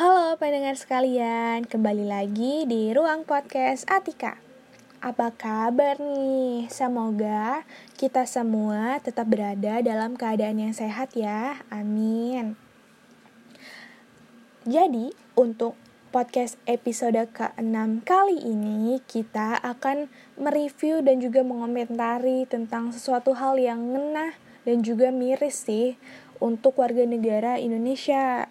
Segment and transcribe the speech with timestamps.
[0.00, 4.40] Halo pendengar sekalian, kembali lagi di ruang podcast Atika.
[5.04, 6.64] Apa kabar nih?
[6.72, 7.68] Semoga
[8.00, 11.60] kita semua tetap berada dalam keadaan yang sehat ya.
[11.68, 12.56] Amin.
[14.64, 15.76] Jadi, untuk
[16.08, 20.08] podcast episode ke-6 kali ini kita akan
[20.40, 24.32] mereview dan juga mengomentari tentang sesuatu hal yang ngenah
[24.64, 26.00] dan juga miris sih
[26.40, 28.48] untuk warga negara Indonesia.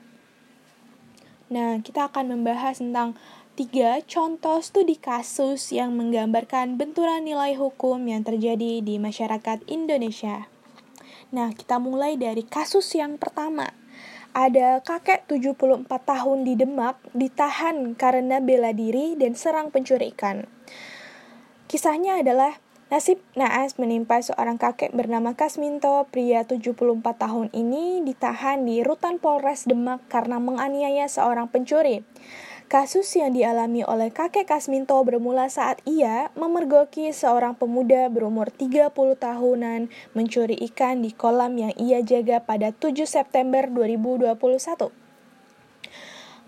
[1.50, 3.18] Nah, kita akan membahas tentang
[3.58, 10.46] tiga contoh studi kasus yang menggambarkan benturan nilai hukum yang terjadi di masyarakat Indonesia.
[11.34, 13.74] Nah, kita mulai dari kasus yang pertama
[14.30, 20.46] ada kakek 74 tahun di Demak ditahan karena bela diri dan serang pencuri ikan.
[21.66, 26.74] Kisahnya adalah nasib naas menimpa seorang kakek bernama Kasminto, pria 74
[27.22, 32.02] tahun ini ditahan di rutan Polres Demak karena menganiaya seorang pencuri.
[32.70, 39.90] Kasus yang dialami oleh kakek Kasminto bermula saat ia memergoki seorang pemuda berumur 30 tahunan
[40.14, 44.38] mencuri ikan di kolam yang ia jaga pada 7 September 2021.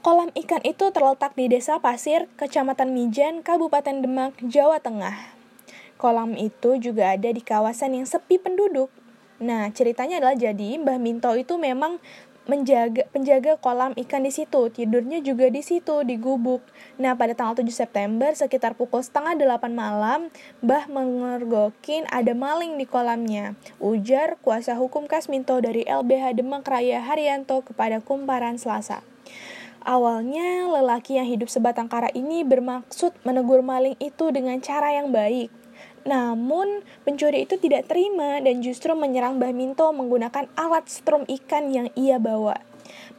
[0.01, 5.40] Kolam ikan itu terletak di Desa Pasir, Kecamatan Mijan, Kabupaten Demak, Jawa Tengah.
[6.01, 8.89] Kolam itu juga ada di kawasan yang sepi penduduk.
[9.37, 12.01] Nah, ceritanya adalah jadi Mbah Minto itu memang
[12.49, 16.65] menjaga penjaga kolam ikan di situ tidurnya juga di situ di gubuk
[16.97, 20.33] nah pada tanggal 7 September sekitar pukul setengah 8 malam
[20.65, 27.61] Mbah mengergokin ada maling di kolamnya ujar kuasa hukum Kasminto dari LBH Demak Raya Haryanto
[27.61, 29.05] kepada Kumparan Selasa
[29.81, 35.49] Awalnya, lelaki yang hidup sebatang kara ini bermaksud menegur maling itu dengan cara yang baik.
[36.01, 41.87] Namun, pencuri itu tidak terima dan justru menyerang Mbah Minto menggunakan alat strum ikan yang
[41.93, 42.57] ia bawa.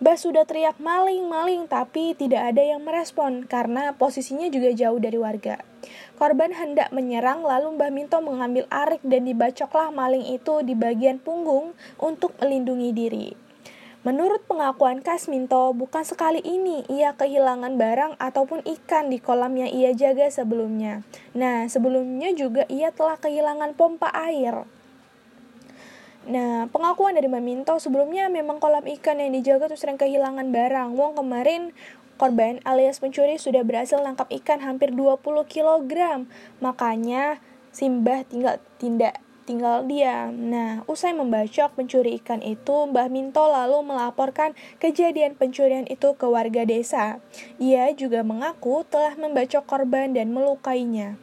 [0.02, 5.62] Mbah sudah teriak maling-maling tapi tidak ada yang merespon karena posisinya juga jauh dari warga.
[6.18, 11.78] Korban hendak menyerang lalu Mbah Minto mengambil arik dan dibacoklah maling itu di bagian punggung
[12.02, 13.51] untuk melindungi diri.
[14.02, 19.94] Menurut pengakuan Kasminto, bukan sekali ini ia kehilangan barang ataupun ikan di kolam yang ia
[19.94, 21.06] jaga sebelumnya.
[21.38, 24.66] Nah, sebelumnya juga ia telah kehilangan pompa air.
[26.26, 30.98] Nah, pengakuan dari Maminto sebelumnya memang kolam ikan yang dijaga tuh sering kehilangan barang.
[30.98, 31.70] Wong kemarin
[32.18, 36.26] korban alias pencuri sudah berhasil nangkap ikan hampir 20 kg.
[36.58, 37.38] Makanya
[37.72, 40.32] Simbah tinggal tindak tinggal diam.
[40.50, 46.62] Nah, usai membacok pencuri ikan itu, Mbah Minto lalu melaporkan kejadian pencurian itu ke warga
[46.62, 47.18] desa.
[47.58, 51.20] Ia juga mengaku telah membacok korban dan melukainya.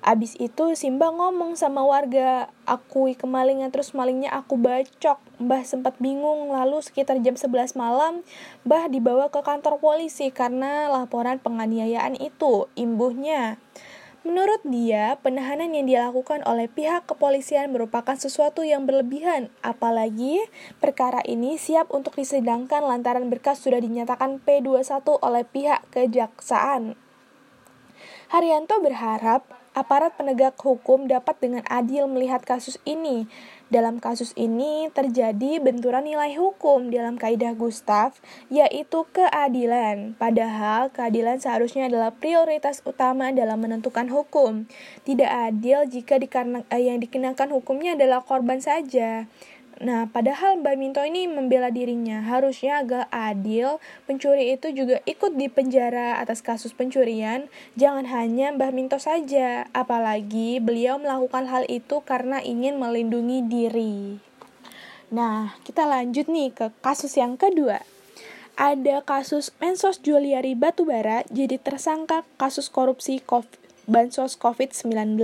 [0.00, 5.20] Abis itu Simba ngomong sama warga, akui kemalingan terus malingnya aku bacok.
[5.36, 8.24] Mbah sempat bingung lalu sekitar jam 11 malam
[8.64, 12.64] Mbah dibawa ke kantor polisi karena laporan penganiayaan itu.
[12.80, 13.60] Imbuhnya,
[14.20, 20.44] Menurut dia, penahanan yang dilakukan oleh pihak kepolisian merupakan sesuatu yang berlebihan, apalagi
[20.76, 27.00] perkara ini siap untuk disidangkan lantaran berkas sudah dinyatakan P21 oleh pihak kejaksaan.
[28.28, 33.30] Haryanto berharap aparat penegak hukum dapat dengan adil melihat kasus ini
[33.70, 38.18] dalam kasus ini terjadi benturan nilai hukum dalam kaidah Gustav,
[38.50, 40.18] yaitu keadilan.
[40.18, 44.66] Padahal keadilan seharusnya adalah prioritas utama dalam menentukan hukum.
[45.06, 49.30] Tidak adil jika dikarena, eh, yang dikenakan hukumnya adalah korban saja.
[49.80, 52.20] Nah, padahal Mbak Minto ini membela dirinya.
[52.20, 57.48] Harusnya agak adil, pencuri itu juga ikut di penjara atas kasus pencurian.
[57.80, 64.20] Jangan hanya Mbak Minto saja, apalagi beliau melakukan hal itu karena ingin melindungi diri.
[65.08, 67.80] Nah, kita lanjut nih ke kasus yang kedua.
[68.60, 75.16] Ada kasus Mensos Juliari Batubara jadi tersangka kasus korupsi COVID, Bansos COVID-19.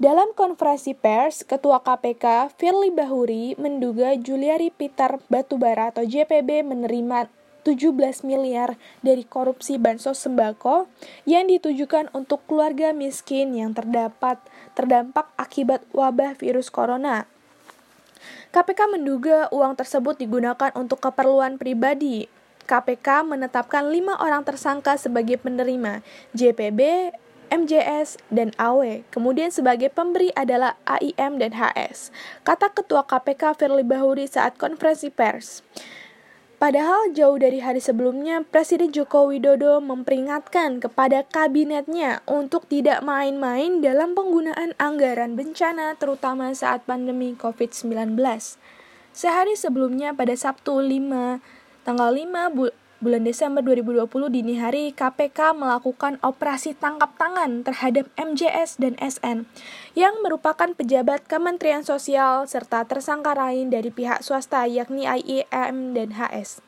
[0.00, 7.28] Dalam konferensi pers, Ketua KPK Firly Bahuri menduga Juliari Peter Batubara atau JPB menerima
[7.68, 10.88] 17 miliar dari korupsi bansos sembako
[11.28, 14.40] yang ditujukan untuk keluarga miskin yang terdapat
[14.72, 17.28] terdampak akibat wabah virus corona.
[18.56, 22.24] KPK menduga uang tersebut digunakan untuk keperluan pribadi.
[22.64, 26.00] KPK menetapkan lima orang tersangka sebagai penerima.
[26.32, 27.12] JPB
[27.50, 29.04] MJS, dan AW.
[29.10, 32.14] Kemudian sebagai pemberi adalah AIM dan HS.
[32.46, 35.66] Kata Ketua KPK Firly Bahuri saat konferensi pers.
[36.60, 44.12] Padahal jauh dari hari sebelumnya, Presiden Joko Widodo memperingatkan kepada kabinetnya untuk tidak main-main dalam
[44.12, 48.12] penggunaan anggaran bencana terutama saat pandemi COVID-19.
[49.16, 51.40] Sehari sebelumnya pada Sabtu 5
[51.88, 52.68] tanggal 5 bu
[53.00, 59.48] bulan Desember 2020 dini hari KPK melakukan operasi tangkap tangan terhadap MJS dan SN
[59.96, 66.60] yang merupakan pejabat Kementerian Sosial serta tersangka lain dari pihak swasta yakni IEM dan HS.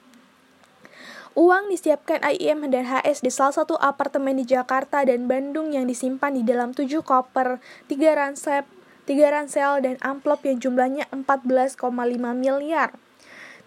[1.37, 6.33] Uang disiapkan IEM dan HS di salah satu apartemen di Jakarta dan Bandung yang disimpan
[6.33, 7.61] di dalam tujuh koper,
[7.93, 8.65] tiga ransel,
[9.05, 11.77] tiga ransel dan amplop yang jumlahnya 14,5
[12.37, 12.97] miliar.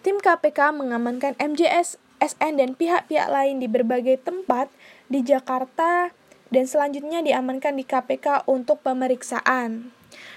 [0.05, 4.71] Tim KPK mengamankan MJS, SN, dan pihak-pihak lain di berbagai tempat
[5.07, 6.11] di Jakarta
[6.53, 9.91] dan selanjutnya diamankan di KPK untuk pemeriksaan.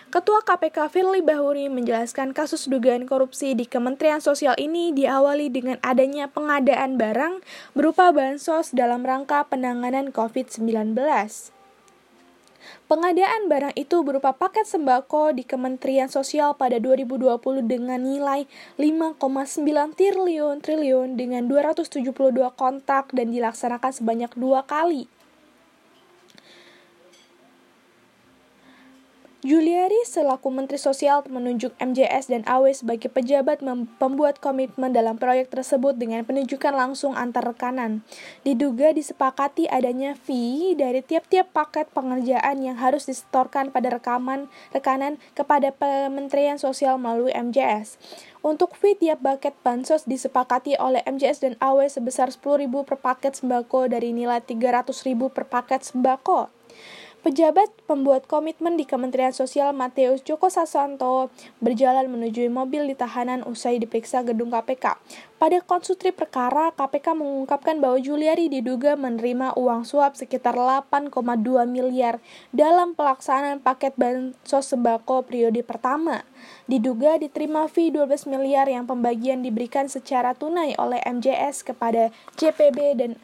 [0.08, 6.32] Ketua KPK Firly Bahuri menjelaskan kasus dugaan korupsi di Kementerian Sosial ini diawali dengan adanya
[6.32, 7.44] pengadaan barang
[7.76, 10.96] berupa bansos dalam rangka penanganan COVID-19.
[12.88, 17.36] Pengadaan barang itu berupa paket sembako di Kementerian Sosial pada 2020
[17.68, 18.48] dengan nilai
[18.80, 19.20] 5,9
[19.92, 22.08] triliun triliun dengan 272
[22.56, 25.04] kontrak dan dilaksanakan sebanyak dua kali.
[29.38, 33.62] Juliari selaku Menteri Sosial menunjuk MJS dan AW sebagai pejabat
[34.02, 38.02] pembuat komitmen dalam proyek tersebut dengan penunjukan langsung antar rekanan.
[38.42, 45.70] Diduga disepakati adanya fee dari tiap-tiap paket pengerjaan yang harus disetorkan pada rekaman rekanan kepada
[45.70, 47.94] Kementerian Sosial melalui MJS.
[48.42, 53.86] Untuk fee tiap paket bansos disepakati oleh MJS dan AW sebesar 10.000 per paket sembako
[53.86, 56.57] dari nilai 300.000 per paket sembako.
[57.18, 63.82] Pejabat pembuat komitmen di Kementerian Sosial Mateus Joko Sasanto berjalan menuju mobil di tahanan usai
[63.82, 64.94] diperiksa gedung KPK.
[65.34, 71.10] Pada konsultri perkara, KPK mengungkapkan bahwa Juliari diduga menerima uang suap sekitar 8,2
[71.66, 72.22] miliar
[72.54, 76.22] dalam pelaksanaan paket bansos sembako periode pertama.
[76.70, 83.18] Diduga diterima fee 12 miliar yang pembagian diberikan secara tunai oleh MJS kepada JPB dan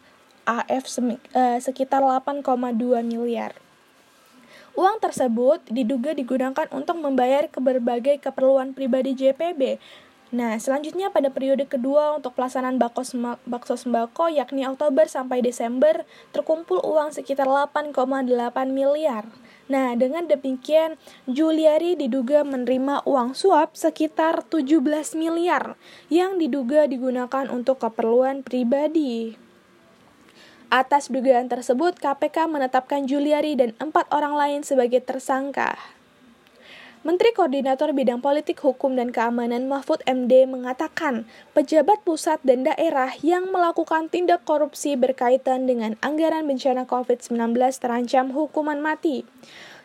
[0.50, 2.42] AF eh, sekitar 8,2
[3.06, 3.63] miliar.
[4.74, 9.78] Uang tersebut diduga digunakan untuk membayar ke berbagai keperluan pribadi JPB.
[10.34, 12.74] Nah, selanjutnya pada periode kedua untuk pelaksanaan
[13.46, 16.02] bakso sembako yakni Oktober sampai Desember
[16.34, 17.94] terkumpul uang sekitar 8,8
[18.74, 19.30] miliar.
[19.70, 20.98] Nah, dengan demikian
[21.30, 24.82] Juliari diduga menerima uang suap sekitar 17
[25.14, 25.78] miliar
[26.10, 29.43] yang diduga digunakan untuk keperluan pribadi.
[30.72, 35.76] Atas dugaan tersebut, KPK menetapkan Juliari dan empat orang lain sebagai tersangka.
[37.04, 43.52] Menteri Koordinator Bidang Politik Hukum dan Keamanan Mahfud MD mengatakan pejabat pusat dan daerah yang
[43.52, 49.28] melakukan tindak korupsi berkaitan dengan anggaran bencana COVID-19 terancam hukuman mati.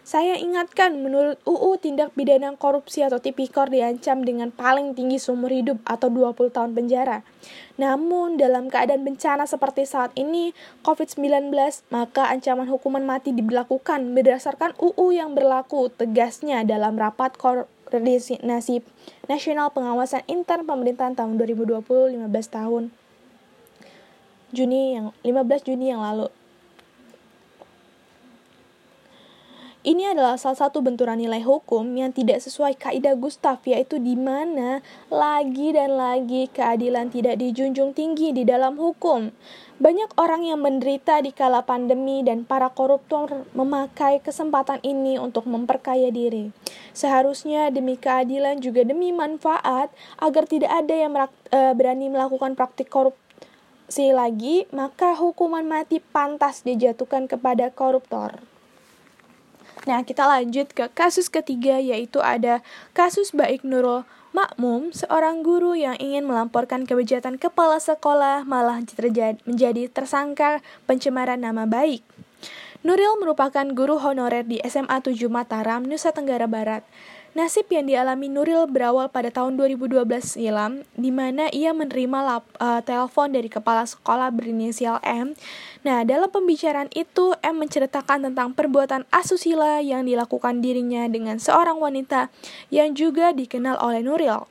[0.01, 5.77] Saya ingatkan, menurut UU Tindak Pidana Korupsi atau Tipikor diancam dengan paling tinggi seumur hidup
[5.85, 7.21] atau 20 tahun penjara.
[7.75, 10.55] Namun, dalam keadaan bencana seperti saat ini,
[10.87, 11.51] COVID-19,
[11.93, 18.41] maka ancaman hukuman mati diberlakukan berdasarkan UU yang berlaku tegasnya dalam rapat koordinasi
[19.27, 22.83] nasional pengawasan intern pemerintahan tahun 2020 15 tahun.
[24.49, 26.33] Juni yang 15 Juni yang lalu.
[29.79, 34.83] Ini adalah salah satu benturan nilai hukum yang tidak sesuai kaidah Gustav, yaitu di mana
[35.07, 39.31] lagi dan lagi keadilan tidak dijunjung tinggi di dalam hukum.
[39.79, 46.11] Banyak orang yang menderita di kala pandemi dan para koruptor memakai kesempatan ini untuk memperkaya
[46.11, 46.51] diri.
[46.91, 54.11] Seharusnya demi keadilan juga demi manfaat agar tidak ada yang eh, berani melakukan praktik korupsi
[54.11, 58.48] lagi, maka hukuman mati pantas dijatuhkan kepada koruptor.
[59.89, 62.61] Nah, kita lanjut ke kasus ketiga yaitu ada
[62.93, 64.05] kasus Baik Nurul
[64.37, 68.85] Makmum, seorang guru yang ingin melamporkan kebejatan kepala sekolah malah
[69.49, 72.05] menjadi tersangka pencemaran nama baik.
[72.85, 76.85] Nuril merupakan guru honorer di SMA 7 Mataram, Nusa Tenggara Barat.
[77.37, 82.81] Nasib yang dialami Nuril berawal pada tahun 2012 silam, di mana ia menerima lap, uh,
[82.81, 85.37] telepon dari kepala sekolah berinisial M.
[85.85, 92.33] Nah, dalam pembicaraan itu, M menceritakan tentang perbuatan asusila yang dilakukan dirinya dengan seorang wanita
[92.73, 94.49] yang juga dikenal oleh Nuril.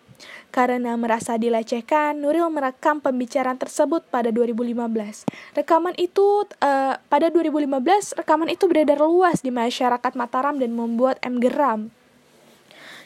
[0.55, 5.27] Karena merasa dilecehkan, Nuril merekam pembicaraan tersebut pada 2015.
[5.59, 11.43] Rekaman itu uh, pada 2015, rekaman itu beredar luas di masyarakat Mataram dan membuat M
[11.43, 11.91] geram.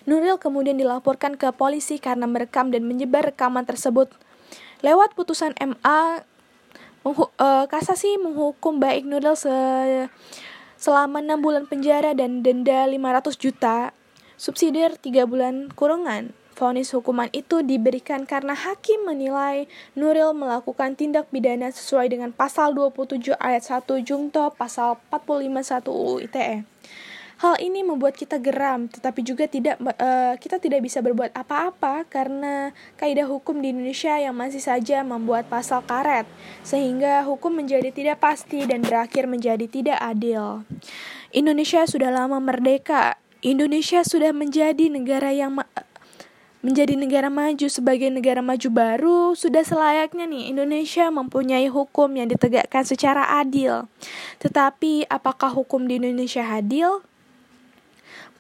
[0.04, 4.10] Nuril kemudian dilaporkan ke polisi karena merekam dan menyebar rekaman tersebut.
[4.82, 6.26] Lewat putusan MA,
[7.06, 9.54] menghu uh, kasasi menghukum baik Nuril se
[10.74, 13.94] selama 6 bulan penjara dan denda 500 juta,
[14.34, 16.34] subsidiar 3 bulan kurungan.
[16.52, 23.34] Vonis hukuman itu diberikan karena hakim menilai Nuril melakukan tindak pidana sesuai dengan pasal 27
[23.40, 26.66] ayat 1 Jungto pasal 451 UU ITE.
[27.42, 32.70] Hal ini membuat kita geram, tetapi juga tidak uh, kita tidak bisa berbuat apa-apa karena
[32.94, 36.22] kaidah hukum di Indonesia yang masih saja membuat pasal karet,
[36.62, 40.62] sehingga hukum menjadi tidak pasti dan berakhir menjadi tidak adil.
[41.34, 43.18] Indonesia sudah lama merdeka.
[43.42, 45.58] Indonesia sudah menjadi negara yang
[46.62, 52.86] menjadi negara maju sebagai negara maju baru, sudah selayaknya nih Indonesia mempunyai hukum yang ditegakkan
[52.86, 53.90] secara adil.
[54.38, 57.02] Tetapi apakah hukum di Indonesia adil?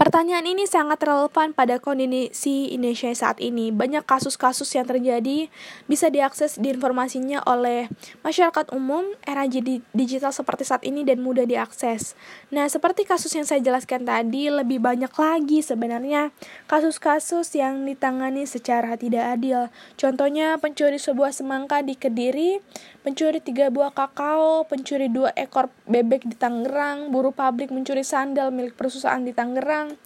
[0.02, 3.70] Pertanyaan ini sangat relevan pada kondisi Indonesia saat ini.
[3.70, 5.46] Banyak kasus-kasus yang terjadi
[5.86, 7.86] bisa diakses di informasinya oleh
[8.26, 9.46] masyarakat umum era
[9.94, 12.18] digital seperti saat ini dan mudah diakses.
[12.50, 16.34] Nah, seperti kasus yang saya jelaskan tadi, lebih banyak lagi sebenarnya
[16.66, 19.70] kasus-kasus yang ditangani secara tidak adil.
[19.94, 22.58] Contohnya pencuri sebuah semangka di Kediri
[23.02, 28.78] pencuri tiga buah kakao, pencuri dua ekor bebek di Tangerang, buruh pabrik mencuri sandal milik
[28.78, 29.98] perusahaan di Tangerang.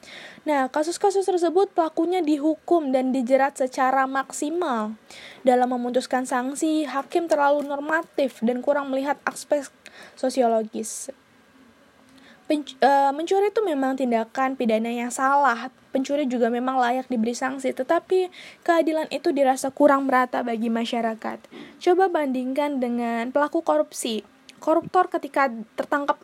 [0.49, 4.97] Nah, kasus-kasus tersebut pelakunya dihukum dan dijerat secara maksimal.
[5.45, 9.69] Dalam memutuskan sanksi, hakim terlalu normatif dan kurang melihat aspek
[10.17, 11.13] sosiologis.
[12.47, 15.71] Penc uh, mencuri itu memang tindakan pidana yang salah.
[15.91, 18.31] Pencuri juga memang layak diberi sanksi, tetapi
[18.63, 21.39] keadilan itu dirasa kurang merata bagi masyarakat.
[21.83, 24.23] Coba bandingkan dengan pelaku korupsi.
[24.63, 26.23] Koruptor ketika tertangkap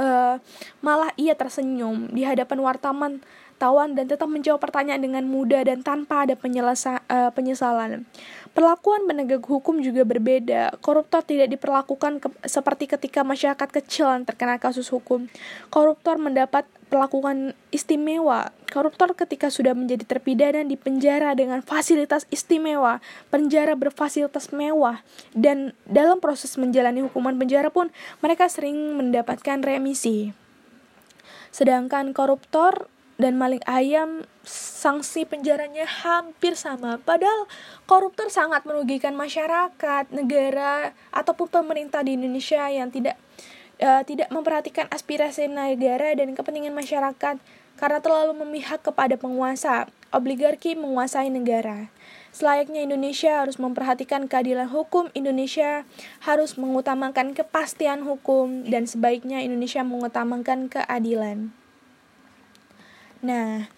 [0.00, 0.42] uh,
[0.82, 3.12] malah ia tersenyum di hadapan wartawan
[3.60, 8.08] tawan dan tetap menjawab pertanyaan dengan mudah dan tanpa ada penyelesa, uh, penyesalan.
[8.56, 10.80] Perlakuan penegak hukum juga berbeda.
[10.82, 15.30] Koruptor tidak diperlakukan ke, seperti ketika masyarakat kecil yang terkena kasus hukum.
[15.70, 18.50] Koruptor mendapat perlakuan istimewa.
[18.74, 22.98] Koruptor ketika sudah menjadi terpidana di penjara dengan fasilitas istimewa,
[23.30, 30.34] penjara berfasilitas mewah, dan dalam proses menjalani hukuman penjara pun mereka sering mendapatkan remisi.
[31.54, 32.90] Sedangkan koruptor
[33.20, 36.96] dan maling ayam sanksi penjaranya hampir sama.
[37.04, 37.44] Padahal
[37.84, 43.20] koruptor sangat merugikan masyarakat, negara ataupun pemerintah di Indonesia yang tidak
[43.84, 47.36] uh, tidak memperhatikan aspirasi negara dan kepentingan masyarakat
[47.76, 49.88] karena terlalu memihak kepada penguasa.
[50.10, 51.86] Oligarki menguasai negara.
[52.34, 55.86] Selayaknya Indonesia harus memperhatikan keadilan hukum, Indonesia
[56.26, 61.59] harus mengutamakan kepastian hukum dan sebaiknya Indonesia mengutamakan keadilan.
[63.20, 63.68] Nah,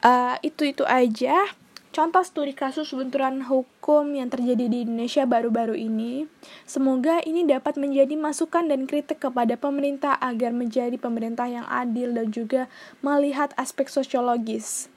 [0.00, 1.52] uh, itu-itu aja
[1.96, 6.28] contoh studi kasus benturan hukum yang terjadi di Indonesia baru-baru ini.
[6.68, 12.28] Semoga ini dapat menjadi masukan dan kritik kepada pemerintah agar menjadi pemerintah yang adil dan
[12.28, 12.68] juga
[13.00, 14.92] melihat aspek sosiologis.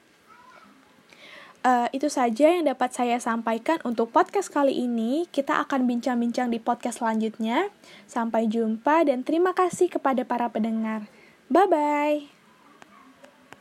[1.60, 5.28] Uh, itu saja yang dapat saya sampaikan untuk podcast kali ini.
[5.28, 7.68] Kita akan bincang-bincang di podcast selanjutnya.
[8.08, 11.08] Sampai jumpa dan terima kasih kepada para pendengar.
[11.52, 12.39] Bye bye.